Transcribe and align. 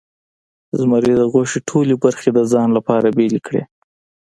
زمري 0.79 1.13
د 1.17 1.21
غوښې 1.31 1.59
ټولې 1.69 1.95
برخې 2.03 2.29
د 2.33 2.39
ځان 2.51 2.69
لپاره 2.77 3.07
بیلې 3.17 3.39
کړې. 3.47 3.61